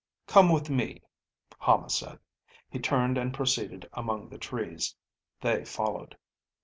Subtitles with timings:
[0.25, 1.03] "Come with me,"
[1.59, 2.17] Hama said.
[2.71, 4.95] He turned and proceeded among the trees.
[5.41, 6.17] They followed.